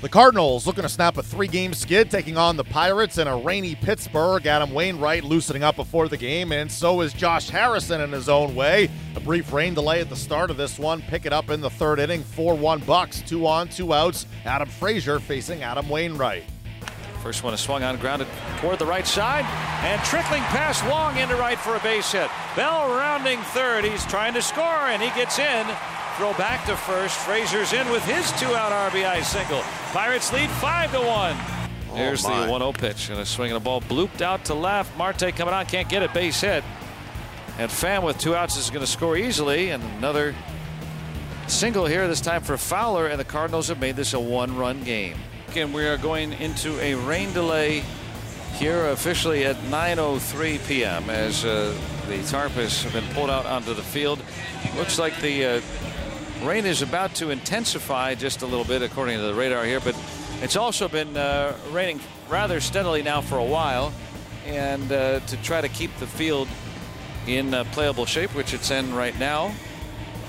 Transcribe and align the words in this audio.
The 0.00 0.08
Cardinals 0.08 0.66
looking 0.66 0.82
to 0.82 0.88
snap 0.88 1.18
a 1.18 1.22
three 1.22 1.46
game 1.46 1.74
skid, 1.74 2.10
taking 2.10 2.38
on 2.38 2.56
the 2.56 2.64
Pirates 2.64 3.18
in 3.18 3.28
a 3.28 3.36
rainy 3.36 3.74
Pittsburgh. 3.74 4.46
Adam 4.46 4.72
Wainwright 4.72 5.24
loosening 5.24 5.62
up 5.62 5.76
before 5.76 6.08
the 6.08 6.16
game, 6.16 6.52
and 6.52 6.72
so 6.72 7.02
is 7.02 7.12
Josh 7.12 7.50
Harrison 7.50 8.00
in 8.00 8.10
his 8.10 8.26
own 8.26 8.54
way. 8.54 8.88
A 9.14 9.20
brief 9.20 9.52
rain 9.52 9.74
delay 9.74 10.00
at 10.00 10.08
the 10.08 10.16
start 10.16 10.50
of 10.50 10.56
this 10.56 10.78
one. 10.78 11.02
Pick 11.02 11.26
it 11.26 11.34
up 11.34 11.50
in 11.50 11.60
the 11.60 11.68
third 11.68 11.98
inning. 11.98 12.22
4 12.22 12.56
1 12.56 12.80
Bucks, 12.80 13.20
two 13.20 13.46
on, 13.46 13.68
two 13.68 13.92
outs. 13.92 14.24
Adam 14.46 14.70
Frazier 14.70 15.18
facing 15.18 15.62
Adam 15.62 15.86
Wainwright. 15.90 16.44
First 17.22 17.44
one 17.44 17.52
is 17.52 17.60
swung 17.60 17.82
on, 17.82 17.98
grounded 17.98 18.28
toward 18.56 18.78
the 18.78 18.86
right 18.86 19.06
side, 19.06 19.44
and 19.84 20.02
trickling 20.04 20.40
past 20.44 20.82
long 20.86 21.18
into 21.18 21.36
right 21.36 21.58
for 21.58 21.76
a 21.76 21.80
base 21.80 22.10
hit. 22.10 22.30
Bell 22.56 22.88
rounding 22.88 23.38
third. 23.52 23.84
He's 23.84 24.06
trying 24.06 24.32
to 24.32 24.40
score, 24.40 24.64
and 24.64 25.02
he 25.02 25.10
gets 25.10 25.38
in. 25.38 25.66
Throw 26.20 26.34
back 26.34 26.66
to 26.66 26.76
first. 26.76 27.16
Frazier's 27.16 27.72
in 27.72 27.88
with 27.88 28.04
his 28.04 28.30
two-out 28.32 28.92
RBI 28.92 29.24
single. 29.24 29.62
Pirates 29.90 30.30
lead 30.34 30.50
five 30.50 30.92
to 30.92 30.98
one. 30.98 31.34
Oh, 31.90 31.96
Here's 31.96 32.22
the 32.22 32.28
1-0 32.28 32.76
pitch, 32.76 33.08
and 33.08 33.18
a 33.18 33.24
swing 33.24 33.52
and 33.52 33.56
a 33.56 33.60
ball 33.60 33.80
blooped 33.80 34.20
out 34.20 34.44
to 34.44 34.54
left. 34.54 34.94
Marte 34.98 35.34
coming 35.34 35.54
on, 35.54 35.64
can't 35.64 35.88
get 35.88 36.02
it, 36.02 36.12
base 36.12 36.42
hit. 36.42 36.62
And 37.56 37.70
Pham 37.70 38.02
with 38.02 38.18
two 38.18 38.36
outs 38.36 38.58
is 38.58 38.68
going 38.68 38.84
to 38.84 38.86
score 38.86 39.16
easily, 39.16 39.70
and 39.70 39.82
another 39.96 40.34
single 41.46 41.86
here 41.86 42.06
this 42.06 42.20
time 42.20 42.42
for 42.42 42.58
Fowler, 42.58 43.06
and 43.06 43.18
the 43.18 43.24
Cardinals 43.24 43.68
have 43.68 43.80
made 43.80 43.96
this 43.96 44.12
a 44.12 44.20
one-run 44.20 44.84
game. 44.84 45.16
And 45.56 45.72
we 45.72 45.86
are 45.86 45.96
going 45.96 46.34
into 46.34 46.78
a 46.80 46.96
rain 46.96 47.32
delay 47.32 47.82
here 48.56 48.88
officially 48.88 49.46
at 49.46 49.56
9:03 49.70 50.68
p.m. 50.68 51.08
as 51.08 51.46
uh, 51.46 51.74
the 52.08 52.22
tarp 52.24 52.52
has 52.52 52.84
been 52.92 53.06
pulled 53.14 53.30
out 53.30 53.46
onto 53.46 53.72
the 53.72 53.82
field. 53.82 54.22
Looks 54.76 54.98
like 54.98 55.18
the 55.22 55.46
uh, 55.46 55.60
rain 56.42 56.64
is 56.64 56.82
about 56.82 57.14
to 57.16 57.30
intensify 57.30 58.14
just 58.14 58.42
a 58.42 58.46
little 58.46 58.64
bit 58.64 58.82
according 58.82 59.16
to 59.16 59.22
the 59.22 59.34
radar 59.34 59.64
here, 59.64 59.80
but 59.80 59.96
it's 60.42 60.56
also 60.56 60.88
been 60.88 61.16
uh, 61.16 61.56
raining 61.70 62.00
rather 62.28 62.60
steadily 62.60 63.02
now 63.02 63.20
for 63.20 63.38
a 63.38 63.44
while, 63.44 63.92
and 64.46 64.90
uh, 64.90 65.20
to 65.20 65.36
try 65.42 65.60
to 65.60 65.68
keep 65.68 65.94
the 65.96 66.06
field 66.06 66.48
in 67.26 67.52
uh, 67.52 67.64
playable 67.72 68.06
shape, 68.06 68.34
which 68.34 68.54
it's 68.54 68.70
in 68.70 68.94
right 68.94 69.18
now. 69.18 69.52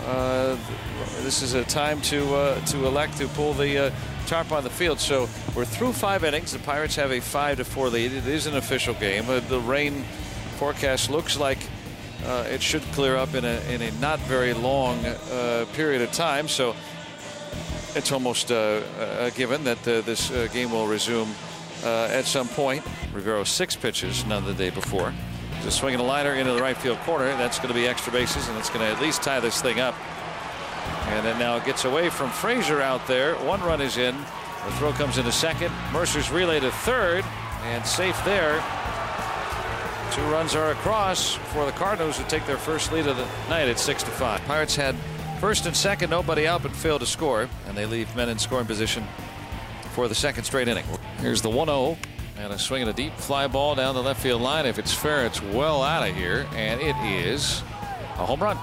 Uh, 0.06 0.58
this 1.22 1.42
is 1.42 1.54
a 1.54 1.64
time 1.66 2.02
to 2.02 2.34
uh, 2.34 2.66
to 2.66 2.86
elect 2.86 3.18
to 3.18 3.28
pull 3.30 3.54
the 3.54 3.88
uh, 3.88 3.92
tarp 4.26 4.52
on 4.52 4.64
the 4.64 4.70
field. 4.70 5.00
So 5.00 5.30
we're 5.56 5.66
through 5.66 5.94
five 5.94 6.24
innings. 6.24 6.52
The 6.52 6.60
Pirates 6.60 6.96
have 6.96 7.12
a 7.12 7.20
five 7.20 7.58
to 7.58 7.66
four 7.66 7.90
lead. 7.90 8.12
It 8.12 8.28
is 8.28 8.48
an 8.48 8.58
official 8.58 8.96
game. 8.96 9.26
The 9.28 9.60
rain 9.60 10.04
forecast 10.58 11.10
looks 11.10 11.40
like 11.40 11.60
uh, 12.26 12.46
it 12.50 12.62
should 12.62 12.84
clear 12.94 13.16
up 13.16 13.34
in 13.34 13.46
a 13.46 13.60
in 13.70 13.82
a 13.82 13.92
not 14.00 14.20
very 14.22 14.54
long 14.54 15.06
uh, 15.06 15.66
period 15.74 16.02
of 16.02 16.12
time. 16.12 16.48
So 16.48 16.76
it's 17.96 18.12
almost 18.12 18.52
uh, 18.52 18.82
a 19.20 19.32
given 19.32 19.64
that 19.66 19.88
uh, 19.88 20.02
this 20.02 20.32
uh, 20.32 20.48
game 20.54 20.72
will 20.72 20.88
resume 20.88 21.30
uh, 21.84 22.06
at 22.12 22.26
some 22.26 22.48
point. 22.48 22.84
Rivero 23.14 23.44
six 23.44 23.76
pitches, 23.76 24.26
none 24.26 24.46
the 24.46 24.54
day 24.54 24.70
before. 24.70 25.14
Just 25.64 25.80
swinging 25.80 26.00
a 26.00 26.04
liner 26.04 26.34
into 26.34 26.54
the 26.54 26.62
right 26.62 26.78
field 26.78 26.98
corner. 27.00 27.26
That's 27.26 27.58
going 27.58 27.70
to 27.70 27.76
be 27.76 27.88
extra 27.88 28.12
bases, 28.12 28.48
and 28.48 28.58
it's 28.58 28.70
going 28.70 28.82
to 28.82 28.92
at 28.92 29.02
least 29.02 29.22
tie 29.22 29.40
this 29.40 29.62
thing 29.62 29.80
up. 29.80 29.96
And 31.08 31.28
it 31.28 31.38
now 31.38 31.58
it 31.58 31.66
gets 31.66 31.86
away 31.86 32.10
from 32.10 32.30
Frazier 32.30 32.82
out 32.82 33.06
there. 33.08 33.36
One 33.36 33.62
run 33.62 33.82
is 33.82 33.98
in. 33.98 34.16
The 34.66 34.72
throw 34.78 34.92
comes 34.94 35.18
into 35.18 35.32
second. 35.32 35.74
Mercer's 35.92 36.32
relay 36.32 36.60
to 36.60 36.72
third, 36.72 37.26
and 37.64 37.86
safe 37.86 38.20
there. 38.26 38.64
Two 40.12 40.22
runs 40.24 40.56
are 40.56 40.72
across 40.72 41.36
for 41.36 41.66
the 41.66 41.72
Cardinals 41.72 42.18
who 42.18 42.26
take 42.26 42.46
their 42.46 42.58
first 42.58 42.92
lead 42.92 43.08
of 43.08 43.16
the 43.16 43.26
night 43.50 43.70
at 43.70 43.80
six 43.80 44.04
to 44.04 44.12
five. 44.12 44.42
Pirates 44.42 44.76
had 44.76 44.94
first 45.40 45.66
and 45.66 45.76
second, 45.76 46.10
nobody 46.10 46.46
out, 46.46 46.64
but 46.64 46.76
failed 46.76 47.00
to 47.00 47.08
score, 47.08 47.48
and 47.66 47.78
they 47.78 47.86
leave 47.86 48.14
men 48.14 48.28
in 48.28 48.38
scoring 48.38 48.66
position 48.66 49.06
for 49.94 50.10
the 50.10 50.16
second 50.16 50.44
straight 50.44 50.68
inning. 50.68 50.86
Here's 51.20 51.42
the 51.42 51.50
1-0. 51.50 51.98
And 52.38 52.52
a 52.52 52.60
swing 52.60 52.82
and 52.82 52.90
a 52.90 52.94
deep 52.94 53.14
fly 53.18 53.48
ball 53.48 53.76
down 53.76 53.94
the 53.94 54.02
left 54.02 54.22
field 54.22 54.42
line. 54.42 54.66
If 54.66 54.80
it's 54.80 54.94
fair, 54.94 55.26
it's 55.26 55.42
well 55.42 55.84
out 55.84 56.10
of 56.10 56.16
here. 56.16 56.48
And 56.56 56.82
it 56.82 56.96
is 57.06 57.62
a 58.18 58.26
home 58.26 58.42
run. 58.42 58.58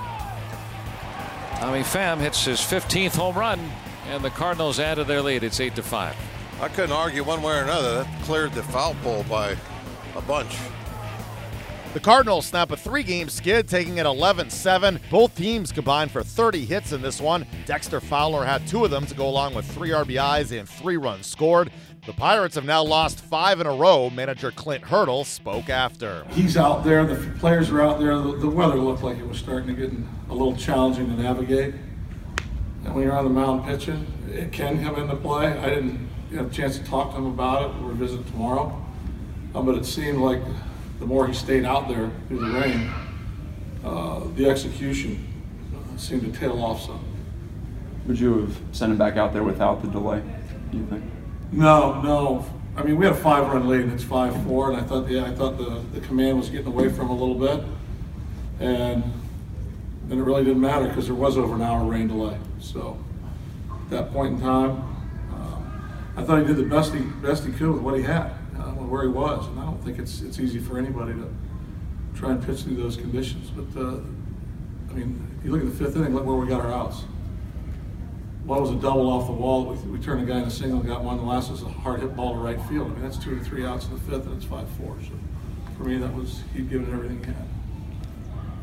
Tommy 1.60 1.80
Pham 1.80 2.18
hits 2.18 2.44
his 2.44 2.60
15th 2.60 3.16
home 3.16 3.36
run, 3.36 3.60
and 4.08 4.24
the 4.24 4.30
Cardinals 4.30 4.80
add 4.80 4.96
to 4.96 5.04
their 5.04 5.22
lead. 5.22 5.44
It's 5.44 5.60
8 5.60 5.76
to 5.76 5.82
5. 5.82 6.16
I 6.60 6.68
couldn't 6.68 6.92
argue 6.92 7.22
one 7.22 7.40
way 7.40 7.56
or 7.56 7.62
another. 7.62 8.02
That 8.02 8.22
cleared 8.24 8.52
the 8.52 8.64
foul 8.64 8.94
pole 9.02 9.24
by 9.28 9.56
a 10.16 10.20
bunch. 10.22 10.56
The 11.98 12.04
Cardinals 12.04 12.46
snap 12.46 12.70
a 12.70 12.76
three 12.76 13.02
game 13.02 13.28
skid, 13.28 13.68
taking 13.68 13.98
it 13.98 14.06
11 14.06 14.50
7. 14.50 15.00
Both 15.10 15.34
teams 15.34 15.72
combined 15.72 16.12
for 16.12 16.22
30 16.22 16.64
hits 16.64 16.92
in 16.92 17.02
this 17.02 17.20
one. 17.20 17.44
Dexter 17.66 18.00
Fowler 18.00 18.44
had 18.44 18.64
two 18.68 18.84
of 18.84 18.92
them 18.92 19.04
to 19.06 19.16
go 19.16 19.26
along 19.26 19.56
with 19.56 19.68
three 19.72 19.88
RBIs 19.88 20.56
and 20.56 20.68
three 20.68 20.96
runs 20.96 21.26
scored. 21.26 21.72
The 22.06 22.12
Pirates 22.12 22.54
have 22.54 22.64
now 22.64 22.84
lost 22.84 23.18
five 23.18 23.60
in 23.60 23.66
a 23.66 23.74
row. 23.74 24.10
Manager 24.10 24.52
Clint 24.52 24.84
Hurdle 24.84 25.24
spoke 25.24 25.70
after. 25.70 26.24
He's 26.30 26.56
out 26.56 26.84
there, 26.84 27.04
the 27.04 27.16
players 27.40 27.68
are 27.70 27.82
out 27.82 27.98
there. 27.98 28.16
The, 28.16 28.36
the 28.36 28.48
weather 28.48 28.76
looked 28.76 29.02
like 29.02 29.18
it 29.18 29.26
was 29.26 29.38
starting 29.38 29.66
to 29.66 29.74
get 29.74 29.90
a 30.30 30.32
little 30.32 30.54
challenging 30.54 31.08
to 31.08 31.20
navigate. 31.20 31.74
And 32.84 32.94
when 32.94 33.02
you're 33.02 33.18
on 33.18 33.24
the 33.24 33.30
mound 33.30 33.64
pitching, 33.64 34.06
it 34.30 34.52
can 34.52 34.84
come 34.84 34.94
into 35.00 35.16
play. 35.16 35.48
I 35.48 35.68
didn't 35.70 36.08
have 36.32 36.52
a 36.52 36.54
chance 36.54 36.78
to 36.78 36.84
talk 36.84 37.10
to 37.10 37.16
him 37.16 37.26
about 37.26 37.68
it. 37.68 37.82
We'll 37.82 37.94
visit 37.94 38.24
tomorrow. 38.28 38.86
Uh, 39.52 39.62
but 39.62 39.74
it 39.74 39.84
seemed 39.84 40.18
like 40.18 40.42
the 40.98 41.06
more 41.06 41.26
he 41.26 41.34
stayed 41.34 41.64
out 41.64 41.88
there 41.88 42.10
through 42.28 42.40
the 42.40 42.58
rain, 42.60 42.90
uh, 43.84 44.20
the 44.34 44.48
execution 44.48 45.24
uh, 45.74 45.96
seemed 45.96 46.22
to 46.22 46.38
tail 46.38 46.60
off 46.62 46.82
some. 46.82 47.04
Would 48.06 48.18
you 48.18 48.40
have 48.40 48.58
sent 48.72 48.92
him 48.92 48.98
back 48.98 49.16
out 49.16 49.32
there 49.32 49.44
without 49.44 49.82
the 49.82 49.88
delay, 49.88 50.22
do 50.70 50.78
you 50.78 50.86
think? 50.86 51.04
No, 51.52 52.00
no. 52.02 52.46
I 52.76 52.82
mean, 52.82 52.96
we 52.96 53.04
had 53.04 53.14
a 53.14 53.18
five-run 53.18 53.68
lead, 53.68 53.82
and 53.82 53.92
it's 53.92 54.04
five-four, 54.04 54.70
and 54.70 54.80
I 54.80 54.84
thought, 54.84 55.08
yeah, 55.08 55.24
I 55.24 55.34
thought 55.34 55.58
the, 55.58 55.82
the 55.98 56.06
command 56.06 56.38
was 56.38 56.48
getting 56.48 56.68
away 56.68 56.88
from 56.88 57.06
him 57.06 57.10
a 57.10 57.14
little 57.14 57.34
bit. 57.34 57.64
And 58.60 59.02
then 60.08 60.18
it 60.18 60.22
really 60.22 60.44
didn't 60.44 60.60
matter 60.60 60.88
because 60.88 61.06
there 61.06 61.14
was 61.14 61.36
over 61.36 61.54
an 61.54 61.62
hour 61.62 61.84
rain 61.84 62.08
delay. 62.08 62.38
So 62.60 62.98
at 63.70 63.90
that 63.90 64.12
point 64.12 64.34
in 64.34 64.40
time, 64.40 64.70
um, 65.32 65.92
I 66.16 66.22
thought 66.22 66.40
he 66.40 66.46
did 66.46 66.56
the 66.56 66.64
best 66.64 66.94
he, 66.94 67.00
best 67.00 67.44
he 67.44 67.52
could 67.52 67.70
with 67.70 67.82
what 67.82 67.96
he 67.96 68.02
had, 68.02 68.32
where 68.88 69.02
he 69.02 69.08
was. 69.08 69.46
And 69.46 69.58
I 69.60 69.64
don't 69.64 69.82
think 69.84 69.98
it's, 69.98 70.22
it's 70.22 70.38
easy 70.38 70.58
for 70.58 70.78
anybody 70.78 71.12
to 71.12 71.32
try 72.14 72.30
and 72.32 72.44
pitch 72.44 72.62
through 72.62 72.76
those 72.76 72.96
conditions. 72.96 73.50
But, 73.50 73.80
uh, 73.80 74.00
I 74.90 74.92
mean, 74.94 75.40
you 75.44 75.50
look 75.50 75.60
at 75.60 75.66
the 75.66 75.84
fifth 75.84 75.96
inning, 75.96 76.14
look 76.14 76.24
where 76.24 76.36
we 76.36 76.46
got 76.46 76.60
our 76.64 76.72
outs. 76.72 77.04
One 78.44 78.62
was 78.62 78.70
a 78.70 78.76
double 78.76 79.10
off 79.10 79.26
the 79.26 79.32
wall. 79.32 79.66
We, 79.66 79.76
we 79.90 79.98
turned 79.98 80.22
a 80.22 80.26
guy 80.26 80.38
in 80.38 80.44
a 80.44 80.50
single, 80.50 80.80
got 80.80 81.04
one. 81.04 81.18
The 81.18 81.22
last 81.22 81.50
was 81.50 81.62
a 81.62 81.68
hard 81.68 82.00
hit 82.00 82.16
ball 82.16 82.32
to 82.32 82.38
right 82.38 82.60
field. 82.62 82.90
I 82.90 82.94
mean, 82.94 83.02
that's 83.02 83.18
two 83.18 83.38
or 83.38 83.44
three 83.44 83.66
outs 83.66 83.86
in 83.86 83.92
the 83.92 84.00
fifth, 84.00 84.24
and 84.26 84.34
it's 84.36 84.46
five 84.46 84.66
four. 84.70 84.96
So 85.02 85.12
for 85.76 85.84
me, 85.84 85.98
that 85.98 86.14
was 86.14 86.42
he'd 86.54 86.70
given 86.70 86.90
everything 86.90 87.18
he 87.18 87.26
had. 87.26 87.44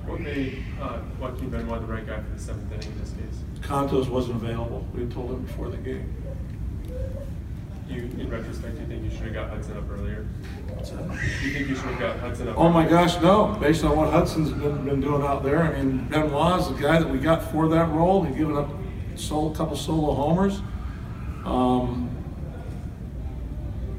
What 0.07 0.21
made 0.21 0.63
uh, 0.81 0.99
Joaquin 1.19 1.49
Benoit 1.49 1.81
the 1.81 1.87
right 1.87 2.05
guy 2.05 2.19
for 2.19 2.29
the 2.29 2.39
seventh 2.39 2.71
inning 2.71 2.91
in 2.91 2.99
this 2.99 3.11
case? 3.11 3.43
Kontos 3.61 4.09
wasn't 4.09 4.37
available. 4.37 4.87
We 4.93 5.01
had 5.01 5.11
told 5.11 5.31
him 5.31 5.43
before 5.43 5.69
the 5.69 5.77
game. 5.77 6.15
You, 7.87 8.01
in 8.01 8.29
retrospect, 8.29 8.75
do 8.75 8.81
you 8.81 8.87
think 8.87 9.03
you 9.03 9.11
should 9.11 9.27
have 9.27 9.33
got 9.33 9.49
Hudson 9.49 9.77
up 9.77 9.83
earlier? 9.91 10.25
Do 10.83 10.91
you 11.43 11.53
think 11.53 11.67
you 11.69 11.75
should 11.75 11.85
have 11.85 11.99
got 11.99 12.19
Hudson 12.19 12.47
up? 12.47 12.57
Oh 12.57 12.69
my 12.69 12.85
earlier? 12.85 12.97
gosh, 12.97 13.21
no! 13.21 13.57
Based 13.59 13.83
on 13.83 13.95
what 13.95 14.11
Hudson's 14.11 14.51
been, 14.51 14.85
been 14.85 15.01
doing 15.01 15.21
out 15.21 15.43
there, 15.43 15.61
I 15.61 15.77
mean, 15.77 16.07
Benoit's 16.09 16.67
the 16.67 16.73
guy 16.73 16.99
that 16.99 17.07
we 17.07 17.19
got 17.19 17.51
for 17.51 17.67
that 17.69 17.89
role. 17.89 18.23
He's 18.23 18.35
given 18.35 18.57
up 18.57 18.69
a 18.69 19.17
couple 19.55 19.75
solo 19.75 20.13
homers. 20.13 20.61
Um, 21.45 22.09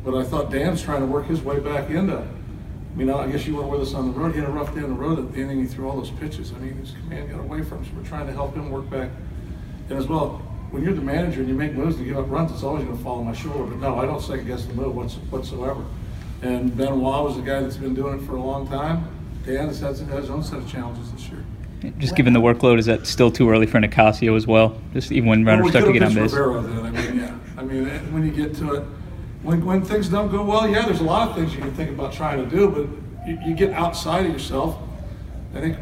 but 0.04 0.14
I 0.14 0.24
thought 0.24 0.50
Dan's 0.50 0.82
trying 0.82 1.00
to 1.00 1.06
work 1.06 1.26
his 1.26 1.42
way 1.42 1.58
back 1.60 1.90
into. 1.90 2.18
I 2.18 2.98
mean, 2.98 3.10
I 3.10 3.30
guess 3.30 3.46
you 3.46 3.56
weren't 3.56 3.70
with 3.70 3.82
us 3.82 3.94
on 3.94 4.12
the 4.12 4.18
road. 4.18 4.34
He 4.34 4.40
had 4.40 4.48
a 4.48 4.52
rough 4.52 4.74
day 4.74 4.82
on 4.82 4.88
the 4.88 4.94
road 4.94 5.18
at 5.18 5.32
the 5.32 5.40
inning. 5.40 5.60
He 5.60 5.66
threw 5.66 5.88
all 5.88 5.96
those 5.96 6.10
pitches. 6.12 6.52
I 6.52 6.58
mean, 6.58 6.74
his 6.74 6.92
command 6.92 7.30
got 7.30 7.40
away 7.40 7.62
from 7.62 7.78
him. 7.78 7.84
So 7.84 7.90
we're 7.96 8.08
trying 8.08 8.26
to 8.26 8.32
help 8.32 8.54
him 8.54 8.70
work 8.70 8.88
back. 8.88 9.10
And 9.90 9.98
as 9.98 10.06
well, 10.06 10.42
when 10.70 10.82
you're 10.82 10.94
the 10.94 11.00
manager 11.00 11.40
and 11.40 11.48
you 11.48 11.54
make 11.54 11.72
moves 11.74 11.96
and 11.96 12.06
give 12.06 12.18
up 12.18 12.30
runs, 12.30 12.52
it's 12.52 12.62
always 12.62 12.84
going 12.84 12.96
to 12.96 13.02
fall 13.02 13.18
on 13.18 13.26
my 13.26 13.32
shoulder. 13.32 13.64
But 13.64 13.78
no, 13.78 13.98
I 13.98 14.06
don't 14.06 14.20
second 14.20 14.46
guess 14.46 14.64
the 14.64 14.74
move 14.74 14.94
whatsoever. 15.30 15.84
And 16.42 16.76
Ben 16.76 16.88
Benoit 16.88 17.24
was 17.24 17.36
the 17.36 17.42
guy 17.42 17.60
that's 17.60 17.76
been 17.76 17.94
doing 17.94 18.20
it 18.20 18.26
for 18.26 18.36
a 18.36 18.42
long 18.42 18.68
time. 18.68 19.08
Dan 19.44 19.68
has 19.68 19.80
had 19.80 19.96
his 19.96 20.30
own 20.30 20.42
set 20.42 20.58
of 20.58 20.68
challenges 20.68 21.10
this 21.12 21.28
year. 21.28 21.44
Just 21.98 22.16
given 22.16 22.32
the 22.32 22.40
workload, 22.40 22.78
is 22.78 22.86
that 22.86 23.06
still 23.06 23.30
too 23.30 23.48
early 23.48 23.66
for 23.66 23.78
Nicasio 23.78 24.34
as 24.36 24.46
well? 24.46 24.80
Just 24.92 25.12
even 25.12 25.28
when 25.28 25.44
Well, 25.44 25.56
runners 25.56 25.64
we 25.66 25.70
start 25.70 25.84
to 25.86 25.92
get 25.92 26.02
on 26.02 26.14
base. 26.14 26.32
Rivero 26.32 26.62
then. 26.62 26.86
I 26.86 26.90
mean, 26.90 27.18
yeah. 27.20 27.38
I 27.56 27.62
mean, 27.62 27.88
eh, 27.88 27.98
when 28.10 28.24
you 28.24 28.32
get 28.32 28.54
to 28.56 28.74
it, 28.74 28.84
when, 29.42 29.64
when 29.64 29.82
things 29.82 30.08
don't 30.08 30.30
go 30.30 30.42
well, 30.42 30.68
yeah, 30.68 30.84
there's 30.84 31.00
a 31.00 31.04
lot 31.04 31.28
of 31.28 31.36
things 31.36 31.54
you 31.54 31.60
can 31.60 31.72
think 31.74 31.90
about 31.90 32.12
trying 32.12 32.42
to 32.42 32.50
do, 32.56 32.68
but 32.68 33.28
you, 33.28 33.38
you 33.46 33.54
get 33.54 33.70
outside 33.70 34.26
of 34.26 34.32
yourself. 34.32 34.78
I 35.54 35.60
think 35.60 35.78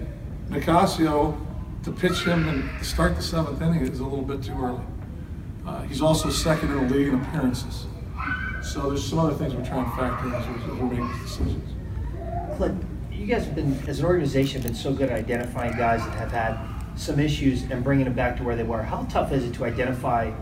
Nicasio, 0.51 1.37
to 1.85 1.93
pitch 1.93 2.25
him 2.25 2.49
and 2.49 2.79
to 2.79 2.85
start 2.85 3.15
the 3.17 3.23
seventh 3.23 3.61
inning 3.61 3.83
is 3.83 4.01
a 4.01 4.05
little 4.05 4.23
bit 4.23 4.43
too 4.43 4.55
early. 4.61 4.83
Uh, 5.67 5.83
he's 5.83 6.01
also 6.01 6.31
second 6.31 6.71
in 6.73 6.89
the 6.89 6.95
league 6.95 7.09
in 7.09 7.21
appearances. 7.21 7.87
So 8.63 8.89
there's 8.89 9.07
some 9.07 9.19
other 9.19 9.35
things 9.35 9.55
we're 9.55 9.65
trying 9.65 9.85
to 9.85 9.97
factor 9.97 10.27
in 10.29 10.35
as 10.35 10.47
we, 10.47 10.55
as 10.55 10.81
we 10.81 10.99
make 10.99 11.13
these 11.13 11.23
decisions. 11.23 11.75
Clint, 12.57 12.85
you 13.13 13.27
guys 13.27 13.45
have 13.45 13.55
been, 13.55 13.79
as 13.87 14.01
an 14.01 14.07
organization, 14.07 14.63
been 14.63 14.75
so 14.75 14.93
good 14.93 15.11
at 15.11 15.19
identifying 15.19 15.77
guys 15.77 16.01
that 16.01 16.15
have 16.15 16.33
had 16.33 16.59
some 16.97 17.21
issues 17.21 17.63
and 17.65 17.85
bringing 17.85 18.05
them 18.05 18.15
back 18.15 18.37
to 18.39 18.45
where 18.45 18.57
they 18.57 18.63
were. 18.63 18.83
How 18.83 19.05
tough 19.11 19.33
is 19.33 19.45
it 19.45 19.53
to 19.55 19.65
identify 19.65 20.33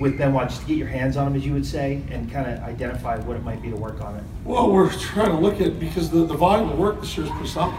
with 0.00 0.18
Benoit, 0.18 0.48
just 0.48 0.62
to 0.62 0.66
get 0.66 0.76
your 0.76 0.88
hands 0.88 1.16
on 1.16 1.28
him, 1.28 1.36
as 1.36 1.46
you 1.46 1.52
would 1.52 1.66
say, 1.66 2.02
and 2.10 2.30
kind 2.30 2.50
of 2.50 2.62
identify 2.64 3.18
what 3.20 3.36
it 3.36 3.44
might 3.44 3.62
be 3.62 3.70
to 3.70 3.76
work 3.76 4.00
on 4.00 4.16
it? 4.16 4.24
Well, 4.44 4.70
we're 4.70 4.90
trying 4.90 5.30
to 5.30 5.38
look 5.38 5.60
at, 5.60 5.78
because 5.78 6.10
the, 6.10 6.24
the 6.24 6.34
volume 6.34 6.70
of 6.70 6.78
work 6.78 7.00
this 7.00 7.16
year 7.16 7.26
is 7.26 7.32
pretty 7.32 7.48
something. 7.48 7.78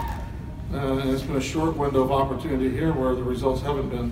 Uh, 0.73 0.97
and 0.97 1.11
it's 1.11 1.21
been 1.21 1.35
a 1.35 1.41
short 1.41 1.77
window 1.77 2.01
of 2.01 2.11
opportunity 2.11 2.67
here 2.67 2.91
where 2.91 3.13
the 3.13 3.21
results 3.21 3.61
haven't 3.61 3.89
been, 3.89 4.11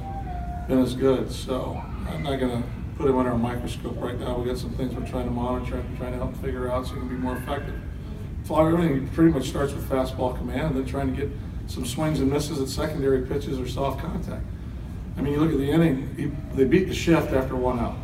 been 0.68 0.78
as 0.78 0.94
good. 0.94 1.32
So 1.32 1.82
I'm 2.08 2.22
not 2.22 2.40
gonna 2.40 2.62
put 2.98 3.10
him 3.10 3.18
under 3.18 3.32
a 3.32 3.38
microscope 3.38 3.96
right 3.98 4.20
now. 4.20 4.38
We 4.38 4.46
got 4.46 4.60
some 4.60 4.70
things 4.72 4.94
we're 4.94 5.08
trying 5.08 5.26
to 5.26 5.32
monitor 5.32 5.78
and 5.78 5.98
trying 5.98 6.12
to 6.12 6.20
help 6.20 6.36
figure 6.38 6.72
out 6.72 6.86
so 6.86 6.94
he 6.94 7.00
can 7.00 7.10
be 7.10 7.16
more 7.16 7.36
effective. 7.36 7.82
Fly, 8.44 8.68
everything 8.68 9.08
pretty 9.10 9.32
much 9.32 9.48
starts 9.50 9.74
with 9.74 9.90
fastball 9.90 10.38
command 10.38 10.76
and 10.76 10.78
then 10.78 10.86
trying 10.86 11.16
to 11.16 11.20
get 11.20 11.32
some 11.66 11.84
swings 11.84 12.20
and 12.20 12.30
misses 12.32 12.62
at 12.62 12.68
secondary 12.68 13.26
pitches 13.26 13.60
or 13.60 13.68
soft 13.68 14.00
contact. 14.00 14.46
I 15.18 15.22
mean, 15.22 15.34
you 15.34 15.40
look 15.40 15.52
at 15.52 15.58
the 15.58 15.72
inning, 15.72 16.14
he, 16.16 16.56
they 16.56 16.66
beat 16.66 16.88
the 16.88 16.94
shift 16.94 17.34
after 17.34 17.56
one 17.56 17.80
out. 17.80 17.98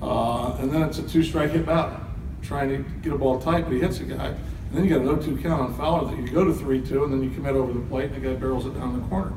Uh, 0.00 0.56
and 0.60 0.72
then 0.72 0.82
it's 0.82 0.98
a 0.98 1.02
two 1.02 1.24
strike 1.24 1.50
hit 1.50 1.66
batter, 1.66 2.00
trying 2.42 2.68
to 2.68 2.88
get 3.00 3.12
a 3.12 3.18
ball 3.18 3.40
tight, 3.40 3.64
but 3.64 3.72
he 3.72 3.80
hits 3.80 3.98
a 3.98 4.04
guy. 4.04 4.36
And 4.70 4.78
then 4.78 4.84
you 4.84 4.90
got 4.90 5.00
an 5.00 5.20
0 5.22 5.36
2 5.36 5.42
count 5.42 5.60
on 5.60 5.74
Fowler 5.74 6.10
that 6.10 6.16
you 6.16 6.28
go 6.28 6.44
to 6.44 6.54
3 6.54 6.80
2, 6.80 7.04
and 7.04 7.12
then 7.12 7.22
you 7.22 7.30
commit 7.30 7.56
over 7.56 7.72
the 7.72 7.80
plate, 7.80 8.12
and 8.12 8.22
the 8.22 8.28
guy 8.28 8.34
barrels 8.34 8.66
it 8.66 8.74
down 8.74 9.00
the 9.00 9.06
corner. 9.08 9.32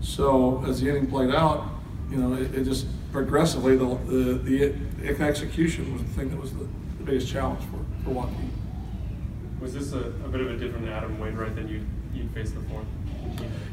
So 0.00 0.62
as 0.66 0.80
the 0.80 0.90
inning 0.90 1.06
played 1.06 1.34
out, 1.34 1.66
you 2.10 2.18
know, 2.18 2.34
it, 2.34 2.54
it 2.54 2.64
just 2.64 2.86
progressively, 3.10 3.76
the, 3.76 3.86
the, 4.06 4.74
the 4.98 5.24
execution 5.24 5.92
was 5.94 6.02
the 6.02 6.08
thing 6.10 6.28
that 6.28 6.38
was 6.38 6.52
the, 6.52 6.68
the 6.98 7.04
biggest 7.04 7.28
challenge 7.28 7.62
for, 7.64 8.04
for 8.04 8.10
Joaquin. 8.10 8.52
Was 9.60 9.72
this 9.72 9.92
a, 9.94 10.00
a 10.00 10.28
bit 10.28 10.42
of 10.42 10.50
a 10.50 10.56
different 10.56 10.88
Adam 10.88 11.18
Wainwright 11.18 11.56
than 11.56 11.68
you 11.68 11.84
you 12.14 12.28
faced 12.34 12.54
before? 12.54 12.84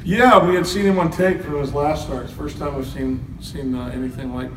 Yeah, 0.03 0.45
we 0.45 0.56
had 0.56 0.65
seen 0.65 0.85
him 0.85 0.99
on 0.99 1.11
tape 1.11 1.41
from 1.41 1.59
his 1.59 1.73
last 1.73 2.06
start. 2.06 2.23
It's 2.23 2.31
the 2.31 2.38
first 2.38 2.57
time 2.57 2.75
we've 2.75 2.88
seen 2.88 3.38
seen 3.41 3.75
uh, 3.75 3.88
anything 3.88 4.33
like 4.33 4.51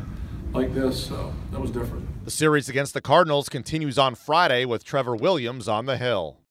like 0.53 0.73
this, 0.73 1.05
so 1.05 1.33
that 1.51 1.59
was 1.59 1.71
different. 1.71 2.06
The 2.27 2.31
series 2.31 2.67
against 2.67 2.93
the 2.93 2.99
Cardinals 2.99 3.47
continues 3.47 3.97
on 3.97 4.13
Friday 4.13 4.65
with 4.65 4.83
Trevor 4.83 5.15
Williams 5.15 5.69
on 5.69 5.85
the 5.85 5.95
hill. 5.95 6.41